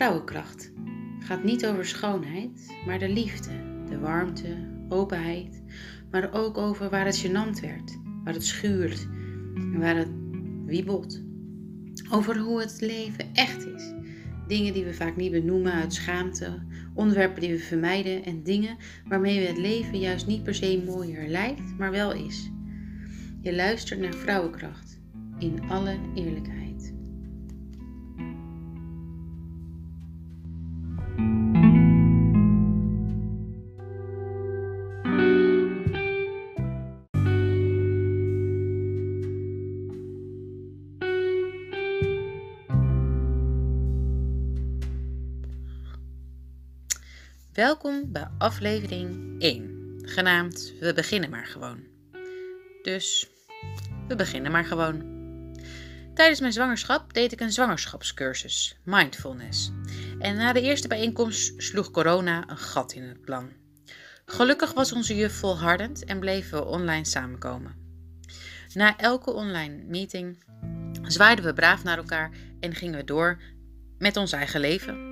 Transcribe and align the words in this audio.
Vrouwenkracht 0.00 0.72
gaat 1.18 1.44
niet 1.44 1.66
over 1.66 1.86
schoonheid, 1.86 2.76
maar 2.86 2.98
de 2.98 3.08
liefde, 3.08 3.50
de 3.88 3.98
warmte, 3.98 4.56
openheid, 4.88 5.62
maar 6.10 6.32
ook 6.32 6.58
over 6.58 6.90
waar 6.90 7.04
het 7.04 7.26
gênant 7.26 7.60
werd, 7.60 7.98
waar 8.24 8.32
het 8.32 8.44
schuurt 8.44 9.08
en 9.54 9.78
waar 9.78 9.96
het 9.96 10.08
wiebelt. 10.64 11.22
Over 12.10 12.38
hoe 12.38 12.60
het 12.60 12.80
leven 12.80 13.34
echt 13.34 13.66
is. 13.66 13.92
Dingen 14.46 14.72
die 14.72 14.84
we 14.84 14.94
vaak 14.94 15.16
niet 15.16 15.32
benoemen 15.32 15.72
uit 15.72 15.94
schaamte, 15.94 16.62
onderwerpen 16.94 17.40
die 17.40 17.52
we 17.52 17.58
vermijden 17.58 18.24
en 18.24 18.42
dingen 18.42 18.76
waarmee 19.08 19.40
we 19.40 19.46
het 19.46 19.58
leven 19.58 19.98
juist 19.98 20.26
niet 20.26 20.42
per 20.42 20.54
se 20.54 20.82
mooier 20.86 21.28
lijkt, 21.28 21.78
maar 21.78 21.90
wel 21.90 22.12
is. 22.12 22.50
Je 23.40 23.54
luistert 23.54 24.00
naar 24.00 24.14
Vrouwenkracht 24.14 25.00
in 25.38 25.60
alle 25.68 25.98
eerlijkheid. 26.14 26.59
Welkom 47.52 48.12
bij 48.12 48.28
aflevering 48.38 49.34
1, 49.42 50.00
genaamd 50.02 50.72
We 50.80 50.92
beginnen 50.94 51.30
maar 51.30 51.46
gewoon. 51.46 51.78
Dus 52.82 53.28
we 54.08 54.14
beginnen 54.14 54.52
maar 54.52 54.64
gewoon. 54.64 55.02
Tijdens 56.14 56.40
mijn 56.40 56.52
zwangerschap 56.52 57.12
deed 57.12 57.32
ik 57.32 57.40
een 57.40 57.52
zwangerschapscursus, 57.52 58.78
mindfulness. 58.84 59.70
En 60.18 60.36
na 60.36 60.52
de 60.52 60.60
eerste 60.60 60.88
bijeenkomst 60.88 61.62
sloeg 61.62 61.90
corona 61.90 62.50
een 62.50 62.58
gat 62.58 62.92
in 62.92 63.02
het 63.02 63.20
plan. 63.20 63.52
Gelukkig 64.26 64.72
was 64.72 64.92
onze 64.92 65.14
juf 65.14 65.32
volhardend 65.32 66.04
en 66.04 66.20
bleven 66.20 66.58
we 66.58 66.64
online 66.64 67.06
samenkomen. 67.06 67.74
Na 68.74 68.98
elke 68.98 69.32
online 69.32 69.82
meeting 69.86 70.44
zwaaiden 71.02 71.44
we 71.44 71.52
braaf 71.52 71.84
naar 71.84 71.98
elkaar 71.98 72.30
en 72.60 72.74
gingen 72.74 72.98
we 72.98 73.04
door 73.04 73.40
met 73.98 74.16
ons 74.16 74.32
eigen 74.32 74.60
leven. 74.60 75.09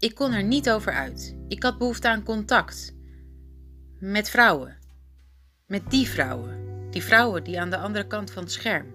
Ik 0.00 0.14
kon 0.14 0.32
er 0.32 0.42
niet 0.42 0.70
over 0.70 0.92
uit. 0.92 1.36
Ik 1.48 1.62
had 1.62 1.78
behoefte 1.78 2.08
aan 2.08 2.22
contact. 2.22 2.94
Met 3.98 4.30
vrouwen. 4.30 4.78
Met 5.66 5.90
die 5.90 6.08
vrouwen. 6.08 6.66
Die 6.90 7.02
vrouwen 7.02 7.44
die 7.44 7.60
aan 7.60 7.70
de 7.70 7.76
andere 7.76 8.06
kant 8.06 8.30
van 8.30 8.42
het 8.42 8.52
scherm. 8.52 8.94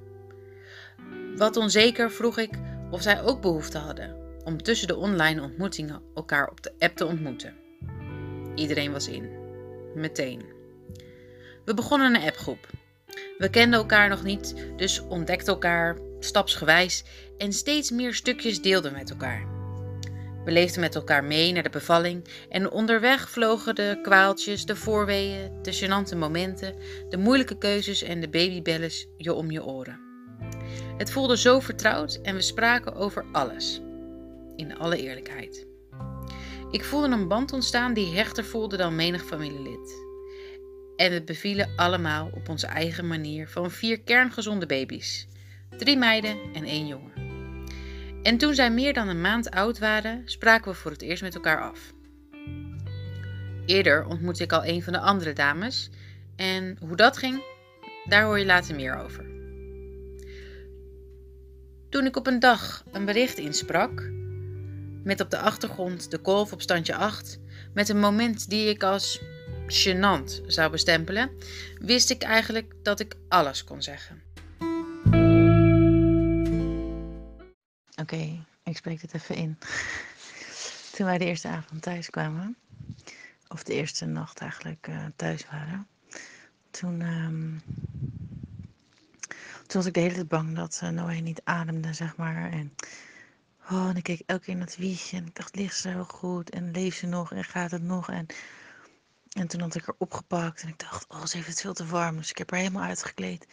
Wat 1.36 1.58
onzeker 1.58 2.12
vroeg 2.12 2.38
ik 2.38 2.50
of 2.92 3.02
zij 3.02 3.22
ook 3.22 3.42
behoefte 3.42 3.78
hadden 3.78 4.16
om 4.44 4.64
tussen 4.64 4.88
de 4.88 4.96
online 4.96 5.42
ontmoetingen 5.42 6.02
elkaar 6.16 6.50
op 6.50 6.64
de 6.64 6.74
app 6.80 6.96
te 6.96 7.06
ontmoeten. 7.06 7.56
Iedereen 8.56 8.92
was 8.92 9.08
in. 9.08 9.30
Meteen. 9.96 10.42
We 11.66 11.74
begonnen 11.74 12.16
een 12.16 12.28
appgroep. 12.28 12.70
We 13.38 13.50
kenden 13.50 13.80
elkaar 13.80 14.10
nog 14.10 14.24
niet, 14.24 14.56
dus 14.76 15.00
ontdekten 15.00 15.54
elkaar 15.54 15.98
stapsgewijs 16.20 17.04
en 17.38 17.54
steeds 17.54 17.92
meer 17.92 18.14
stukjes 18.14 18.62
deelden 18.62 18.94
met 18.94 19.10
elkaar. 19.10 19.53
We 20.46 20.52
leefden 20.52 20.80
met 20.80 20.96
elkaar 20.96 21.24
mee 21.24 21.52
naar 21.52 21.64
de 21.64 21.70
bevalling 21.70 22.28
en 22.50 22.72
onderweg 22.72 23.30
vlogen 23.30 23.76
de 23.76 24.00
kwaaltjes, 24.02 24.66
de 24.66 24.76
voorweeën, 24.76 25.52
de 25.62 25.74
gênante 25.74 26.18
momenten, 26.18 26.76
de 27.10 27.18
moeilijke 27.18 27.58
keuzes 27.58 28.02
en 28.02 28.20
de 28.20 28.30
babybellen 28.30 28.92
je 29.18 29.34
om 29.34 29.52
je 29.52 29.66
oren. 29.66 30.00
Het 30.98 31.12
voelde 31.12 31.38
zo 31.38 31.60
vertrouwd 31.60 32.20
en 32.24 32.36
we 32.36 32.42
spraken 32.42 32.96
over 32.96 33.26
alles. 33.32 33.82
In 34.56 34.78
alle 34.78 34.98
eerlijkheid. 34.98 35.68
Ik 36.72 36.84
voelde 36.84 37.08
een 37.08 37.28
band 37.28 37.54
ontstaan 37.54 37.94
die 37.94 38.16
hechter 38.16 38.46
voelde 38.46 38.78
dan 38.78 38.96
menig 38.96 39.26
familielid. 39.26 40.02
En 40.96 41.12
we 41.12 41.24
bevielen 41.24 41.70
allemaal 41.76 42.30
op 42.34 42.50
onze 42.50 42.68
eigen 42.68 43.08
manier 43.08 43.48
van 43.50 43.72
vier 43.72 44.02
kerngezonde 44.02 44.66
baby's. 44.66 45.28
Drie 45.78 45.98
meiden 45.98 46.38
en 46.54 46.64
één 46.64 46.88
jongen. 46.88 47.23
En 48.24 48.38
toen 48.38 48.54
zij 48.54 48.72
meer 48.72 48.94
dan 48.94 49.08
een 49.08 49.22
maand 49.22 49.52
oud 49.52 49.80
waren, 49.80 50.22
spraken 50.26 50.72
we 50.72 50.78
voor 50.78 50.92
het 50.92 51.02
eerst 51.02 51.22
met 51.22 51.36
elkaar 51.36 51.62
af. 51.62 51.94
Eerder 53.66 54.06
ontmoette 54.06 54.44
ik 54.44 54.52
al 54.52 54.66
een 54.66 54.84
van 54.84 54.94
de 54.94 55.00
andere 55.00 55.34
dames 55.34 55.90
en 56.36 56.78
hoe 56.80 56.96
dat 56.96 57.18
ging, 57.18 57.44
daar 58.06 58.24
hoor 58.24 58.40
je 58.40 58.46
later 58.46 58.76
meer 58.76 58.96
over. 58.96 59.26
Toen 61.90 62.06
ik 62.06 62.18
op 62.18 62.28
een 62.28 62.40
dag 62.40 62.84
een 62.92 63.06
bericht 63.06 63.38
insprak, 63.38 64.12
met 65.04 65.22
op 65.22 65.30
de 65.30 65.38
achtergrond 65.38 66.12
de 66.12 66.20
golf 66.24 66.54
op 66.54 66.62
standje 66.62 66.96
8, 66.96 67.40
met 67.74 67.90
een 67.90 68.00
moment 68.00 68.50
die 68.50 68.70
ik 68.70 68.84
als 68.84 69.22
gênant 69.68 70.42
zou 70.46 70.72
bestempelen, 70.72 71.32
wist 71.80 72.10
ik 72.10 72.24
eigenlijk 72.24 72.74
dat 72.84 73.00
ik 73.00 73.16
alles 73.28 73.64
kon 73.64 73.82
zeggen. 73.82 74.22
Oké, 78.04 78.46
ik 78.64 78.78
spreek 78.78 79.02
het 79.02 79.14
even 79.14 79.36
in. 79.36 79.58
Toen 80.92 81.06
wij 81.06 81.18
de 81.18 81.26
eerste 81.26 81.48
avond 81.48 81.82
thuis 81.82 82.10
kwamen, 82.10 82.56
of 83.48 83.64
de 83.64 83.74
eerste 83.74 84.06
nacht 84.06 84.40
eigenlijk 84.40 84.88
uh, 84.88 85.06
thuis 85.16 85.46
waren, 85.52 85.88
toen, 86.72 87.02
um, 87.02 87.62
toen 89.68 89.82
was 89.82 89.86
ik 89.86 89.94
de 89.94 90.00
hele 90.00 90.14
tijd 90.14 90.28
bang 90.28 90.56
dat 90.56 90.82
uh, 90.84 90.90
Noé 90.90 91.14
niet 91.14 91.42
ademde, 91.44 91.94
zeg 91.94 92.16
maar. 92.16 92.52
En, 92.52 92.76
oh, 93.72 93.90
en 93.90 93.96
ik 93.96 94.04
keek 94.04 94.22
elke 94.26 94.44
keer 94.44 94.56
naar 94.56 94.66
het 94.66 94.78
wiegje 94.78 95.18
en 95.18 95.26
ik 95.26 95.36
dacht, 95.36 95.56
ligt 95.56 95.78
ze 95.78 95.94
wel 95.94 96.06
goed 96.06 96.50
en 96.50 96.72
leeft 96.72 96.98
ze 96.98 97.08
nog 97.08 97.32
en 97.32 97.44
gaat 97.44 97.72
het 97.72 97.84
nog? 97.84 98.10
En, 98.10 98.26
en 99.32 99.48
toen 99.48 99.62
had 99.62 99.76
ik 99.76 99.86
haar 99.86 99.96
opgepakt 99.98 100.62
en 100.62 100.68
ik 100.68 100.80
dacht, 100.80 101.08
oh, 101.08 101.26
ze 101.26 101.38
heeft 101.38 101.50
het 101.50 101.62
veel 101.62 101.74
te 101.74 101.86
warm. 101.86 102.18
Dus 102.18 102.30
ik 102.30 102.38
heb 102.38 102.50
haar 102.52 102.60
helemaal 102.60 102.88
uitgekleed 102.88 103.48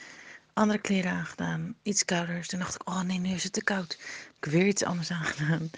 andere 0.60 0.78
kleren 0.78 1.12
aangedaan. 1.12 1.75
Iets 1.82 2.04
kouder. 2.04 2.47
Toen 2.47 2.59
dacht 2.59 2.75
ik, 2.75 2.88
oh 2.88 3.00
nee, 3.00 3.19
nu 3.19 3.34
is 3.34 3.44
het 3.44 3.53
te 3.53 3.65
koud. 3.65 3.98
Heb 4.25 4.44
ik 4.44 4.53
weer 4.53 4.66
iets 4.66 4.84
anders 4.84 5.10
aangedaan. 5.10 5.71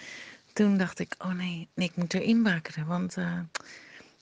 Toen 0.52 0.76
dacht 0.76 0.98
ik, 0.98 1.14
oh 1.18 1.32
nee, 1.32 1.68
ik 1.74 1.96
moet 1.96 2.14
erin 2.14 2.42
bakeren. 2.42 2.86
Want 2.86 3.16
uh, 3.16 3.38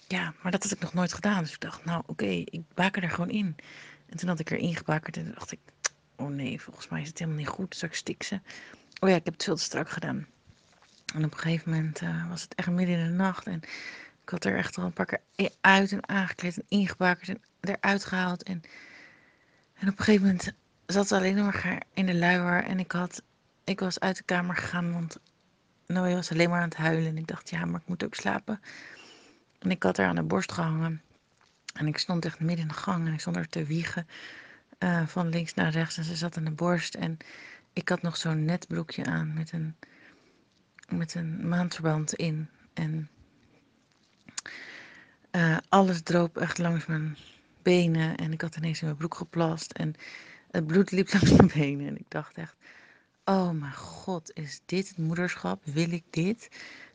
ja, 0.09 0.35
maar 0.43 0.53
dat 0.53 0.63
had 0.63 0.73
ik 0.73 0.81
nog 0.81 0.95
nooit 0.95 1.13
gedaan. 1.13 1.43
Dus 1.43 1.53
ik 1.53 1.61
dacht, 1.61 1.85
nou 1.85 2.03
oké, 2.07 2.27
ik 2.27 2.63
baker 2.75 3.03
er 3.03 3.11
gewoon 3.11 3.31
in. 3.31 3.57
En 4.09 4.17
toen 4.17 4.29
had 4.29 4.39
ik 4.39 4.51
erin 4.51 4.77
gebakerd 4.77 5.17
en 5.17 5.33
dacht 5.35 5.53
ik, 5.53 5.59
oh 6.17 6.29
nee, 6.29 6.61
volgens 6.61 6.89
mij 6.89 7.01
is 7.01 7.09
het 7.09 7.19
helemaal 7.19 7.41
niet 7.41 7.49
goed. 7.49 7.75
Straks 7.75 7.99
stik 7.99 8.23
ze. 8.23 8.41
Oh 9.01 9.09
ja, 9.09 9.15
ik 9.15 9.25
heb 9.25 9.35
het 9.35 9.45
veel 9.45 9.57
te 9.57 9.63
strak 9.63 9.91
gedaan. 9.91 10.27
En 11.15 11.25
op 11.25 11.33
een 11.33 11.39
gegeven 11.39 11.71
moment 11.71 12.03
uh, 12.03 12.29
was 12.29 12.43
het 12.43 12.55
echt 12.55 12.71
midden 12.71 12.99
in 12.99 13.05
de 13.05 13.13
nacht. 13.13 13.47
En 13.47 13.61
ik 14.23 14.29
had 14.29 14.45
er 14.45 14.57
echt 14.57 14.79
al 14.79 14.85
een 14.85 14.93
paar 14.93 15.07
keer 15.07 15.51
uit 15.61 15.93
en 15.93 16.09
aangekleed 16.09 16.57
en 16.57 16.65
ingebakerd 16.69 17.29
en 17.29 17.41
eruit 17.61 18.05
gehaald. 18.05 18.43
En 18.43 18.63
en 19.81 19.89
op 19.89 19.99
een 19.99 20.05
gegeven 20.05 20.27
moment 20.27 20.53
zat 20.87 21.09
ze 21.09 21.17
alleen 21.17 21.45
maar 21.45 21.83
in 21.95 22.07
de 22.07 22.15
luier. 22.15 22.65
En 22.65 22.79
ik, 22.79 22.93
had, 22.93 23.23
ik 23.65 23.81
was 23.81 24.01
uit 24.01 24.17
de 24.17 24.23
kamer 24.23 24.57
gegaan, 24.57 24.93
want 24.93 25.19
Noé 25.87 26.15
was 26.15 26.31
alleen 26.31 26.51
maar 26.51 26.61
aan 26.61 26.69
het 26.69 26.77
huilen. 26.77 27.07
En 27.07 27.17
ik 27.17 27.27
dacht, 27.27 27.51
ja, 27.51 27.65
maar 27.65 27.81
ik 27.81 27.87
moet 27.87 28.05
ook 28.05 28.15
slapen. 28.15 28.61
En 29.59 29.71
ik 29.71 29.83
had 29.83 29.97
haar 29.97 30.07
aan 30.07 30.15
de 30.15 30.23
borst 30.23 30.53
gehangen. 30.53 31.03
En 31.75 31.87
ik 31.87 31.99
stond 31.99 32.25
echt 32.25 32.41
midden 32.41 32.59
in 32.59 32.69
de 32.69 32.75
gang 32.75 33.07
en 33.07 33.13
ik 33.13 33.21
stond 33.21 33.37
er 33.37 33.49
te 33.49 33.65
wiegen. 33.65 34.07
Uh, 34.79 35.07
van 35.07 35.29
links 35.29 35.55
naar 35.55 35.71
rechts. 35.71 35.97
En 35.97 36.05
ze 36.05 36.17
zat 36.17 36.37
aan 36.37 36.45
de 36.45 36.51
borst. 36.51 36.95
En 36.95 37.17
ik 37.73 37.89
had 37.89 38.03
nog 38.03 38.17
zo'n 38.17 38.45
netbroekje 38.45 39.05
aan 39.05 39.35
met 39.35 39.53
een, 39.53 39.77
met 40.89 41.15
een 41.15 41.49
maandverband 41.49 42.15
in. 42.15 42.49
En 42.75 43.09
uh, 45.33 45.57
alles 45.69 46.03
droop 46.03 46.39
echt 46.39 46.59
langs 46.59 46.87
mijn 46.87 47.17
benen. 47.63 48.17
En 48.17 48.33
ik 48.33 48.41
had 48.41 48.57
ineens 48.57 48.81
in 48.81 48.87
mijn 48.87 48.99
broek 48.99 49.15
geplast. 49.15 49.73
En 49.73 49.95
het 50.51 50.67
bloed 50.67 50.91
liep 50.91 51.13
langs 51.13 51.31
mijn 51.31 51.51
benen. 51.55 51.87
En 51.87 51.99
ik 51.99 52.05
dacht 52.09 52.37
echt, 52.37 52.57
oh 53.25 53.51
mijn 53.51 53.75
god, 53.75 54.31
is 54.35 54.61
dit 54.67 54.89
het 54.89 54.99
moederschap? 54.99 55.61
Wil 55.65 55.91
ik 55.91 56.05
dit? 56.11 56.49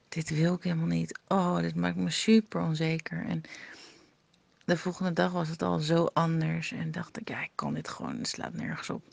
Dit 0.09 0.29
wil 0.29 0.53
ik 0.53 0.63
helemaal 0.63 0.85
niet. 0.85 1.19
Oh, 1.27 1.57
dit 1.57 1.75
maakt 1.75 1.95
me 1.95 2.09
super 2.09 2.61
onzeker. 2.61 3.25
En 3.25 3.41
de 4.65 4.77
volgende 4.77 5.13
dag 5.13 5.31
was 5.31 5.49
het 5.49 5.61
al 5.61 5.79
zo 5.79 6.09
anders. 6.13 6.71
En 6.71 6.91
dacht 6.91 7.19
ik, 7.19 7.29
ja, 7.29 7.41
ik 7.41 7.51
kan 7.55 7.73
dit 7.73 7.87
gewoon. 7.87 8.17
Het 8.17 8.27
slaat 8.27 8.53
nergens 8.53 8.89
op. 8.89 9.03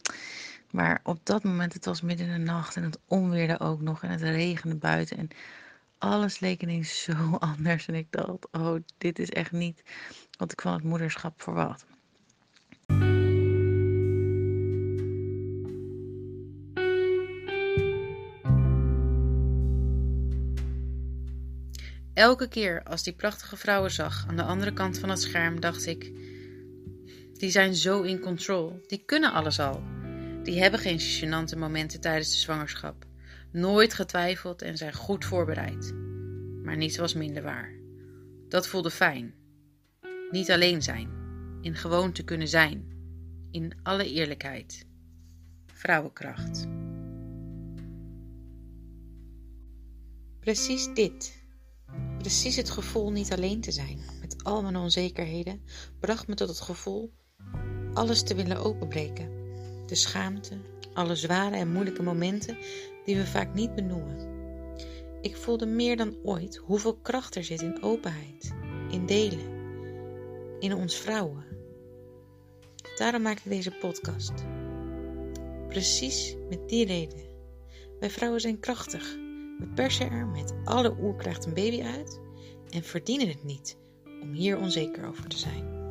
Maar 0.70 1.00
op 1.02 1.20
dat 1.22 1.44
moment, 1.44 1.72
het 1.72 1.84
was 1.84 2.00
midden 2.00 2.26
in 2.26 2.32
de 2.32 2.38
nacht 2.38 2.76
en 2.76 2.82
het 2.82 2.98
onweerde 3.06 3.60
ook 3.60 3.81
nog. 3.81 4.02
En 4.02 4.10
het 4.10 4.22
regende 4.22 4.76
buiten. 4.76 5.16
En 5.19 5.28
alles 6.02 6.40
leek 6.40 6.62
ineens 6.62 7.02
zo 7.02 7.37
anders. 7.38 7.87
En 7.87 7.94
ik 7.94 8.06
dacht, 8.10 8.49
oh, 8.52 8.76
dit 8.99 9.19
is 9.19 9.31
echt 9.31 9.52
niet 9.52 9.82
wat 10.38 10.52
ik 10.52 10.60
van 10.60 10.72
het 10.72 10.82
moederschap 10.82 11.43
verwacht. 11.43 11.84
Elke 22.14 22.48
keer 22.48 22.82
als 22.82 23.02
die 23.02 23.12
prachtige 23.12 23.56
vrouwen 23.56 23.90
zag 23.90 24.25
aan 24.28 24.37
de 24.37 24.43
andere 24.43 24.72
kant 24.72 24.98
van 24.98 25.08
het 25.08 25.20
scherm, 25.20 25.60
dacht 25.60 25.87
ik: 25.87 26.12
die 27.32 27.50
zijn 27.50 27.75
zo 27.75 28.02
in 28.02 28.20
control, 28.20 28.81
die 28.87 29.02
kunnen 29.05 29.32
alles 29.32 29.60
al. 29.60 29.82
Die 30.43 30.60
hebben 30.60 30.81
geen 30.81 31.00
gênante 31.00 31.58
momenten 31.58 32.00
tijdens 32.00 32.31
de 32.31 32.38
zwangerschap. 32.38 33.05
Nooit 33.52 33.94
getwijfeld 33.94 34.62
en 34.62 34.76
zijn 34.76 34.93
goed 34.93 35.25
voorbereid. 35.25 35.94
Maar 36.62 36.76
niets 36.76 36.96
was 36.96 37.14
minder 37.14 37.43
waar. 37.43 37.72
Dat 38.49 38.69
voelde 38.69 38.90
fijn. 38.90 39.34
Niet 40.31 40.50
alleen 40.50 40.82
zijn, 40.82 41.10
in 41.60 41.75
gewoon 41.75 42.12
te 42.12 42.25
kunnen 42.25 42.49
zijn, 42.49 42.84
in 43.50 43.72
alle 43.82 44.12
eerlijkheid. 44.12 44.87
Vrouwenkracht. 45.66 46.66
Precies 50.40 50.94
dit. 50.94 51.40
Precies 52.19 52.56
het 52.56 52.70
gevoel 52.70 53.10
niet 53.10 53.32
alleen 53.32 53.60
te 53.60 53.72
zijn, 53.72 53.98
met 54.20 54.44
al 54.44 54.62
mijn 54.62 54.76
onzekerheden, 54.76 55.62
bracht 56.00 56.28
me 56.28 56.34
tot 56.34 56.48
het 56.48 56.60
gevoel 56.60 57.12
alles 57.94 58.22
te 58.22 58.34
willen 58.34 58.64
openbreken. 58.64 59.31
De 59.87 59.94
schaamte, 59.94 60.55
alle 60.93 61.16
zware 61.16 61.56
en 61.56 61.72
moeilijke 61.72 62.02
momenten 62.02 62.56
die 63.04 63.16
we 63.16 63.26
vaak 63.26 63.54
niet 63.54 63.75
benoemen. 63.75 64.31
Ik 65.20 65.37
voelde 65.37 65.66
meer 65.66 65.96
dan 65.96 66.16
ooit 66.22 66.56
hoeveel 66.56 66.96
kracht 66.96 67.34
er 67.34 67.44
zit 67.44 67.60
in 67.60 67.82
openheid, 67.82 68.54
in 68.90 69.06
delen, 69.06 69.60
in 70.58 70.75
ons 70.75 70.96
vrouwen. 70.96 71.44
Daarom 72.96 73.22
maak 73.22 73.37
ik 73.37 73.50
deze 73.50 73.70
podcast. 73.70 74.32
Precies 75.69 76.37
met 76.49 76.69
die 76.69 76.87
reden. 76.87 77.31
Wij 78.00 78.10
vrouwen 78.10 78.40
zijn 78.40 78.58
krachtig. 78.58 79.14
We 79.58 79.69
persen 79.75 80.10
er 80.10 80.26
met 80.26 80.55
alle 80.64 80.96
oerkracht 81.00 81.44
een 81.44 81.55
baby 81.55 81.82
uit 81.82 82.20
en 82.70 82.82
verdienen 82.82 83.28
het 83.28 83.44
niet 83.44 83.76
om 84.22 84.32
hier 84.32 84.58
onzeker 84.58 85.06
over 85.06 85.28
te 85.28 85.38
zijn. 85.38 85.81